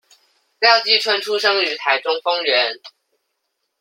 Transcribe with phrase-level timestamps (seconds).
[0.57, 2.79] 廖繼春出生於台中豐原